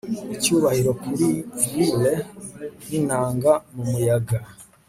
[0.35, 1.27] Icyubahiro kuri
[1.71, 2.15] lyre
[2.87, 4.37] ninanga mu muyaga